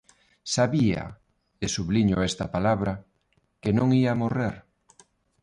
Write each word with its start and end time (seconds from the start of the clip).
Sabía 0.55 1.03
–e 1.35 1.65
subliño 1.75 2.17
esta 2.29 2.45
palabra– 2.55 3.01
que 3.61 3.71
non 3.77 3.87
ía 4.01 4.19
morrer. 4.21 4.55